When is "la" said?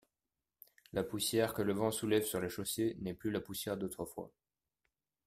0.93-1.03, 2.41-2.49, 3.29-3.39